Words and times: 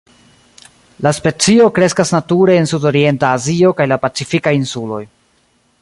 La 1.07 1.11
specio 1.17 1.67
kreskas 1.75 2.13
nature 2.17 2.57
en 2.63 2.67
sudorienta 2.73 3.35
Azio 3.41 3.73
kaj 3.83 3.89
la 3.93 4.01
Pacifikaj 4.07 4.57
insuloj. 4.63 5.03